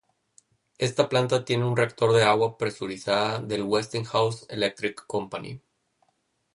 Esta 0.79 1.07
planta 1.09 1.45
tiene 1.45 1.63
un 1.63 1.77
reactor 1.77 2.11
de 2.13 2.23
agua 2.23 2.57
presurizada 2.57 3.37
del 3.37 3.61
"Westinghouse 3.61 4.47
Electric 4.49 4.99
Company". 5.05 5.61